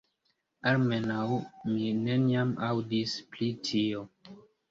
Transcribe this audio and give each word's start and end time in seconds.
Almenaŭ 0.69 1.25
mi 1.73 1.91
neniam 2.09 2.55
aŭdis 2.69 3.15
pri 3.35 3.53
tio. 3.69 4.05